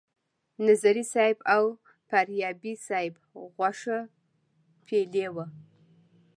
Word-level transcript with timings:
نظري 0.65 1.03
صیب 1.13 1.37
او 1.55 1.63
فاریابي 2.09 2.73
صیب 2.87 3.13
غوښه 3.57 3.99
پیلې 4.85 5.27
وه. 5.35 5.45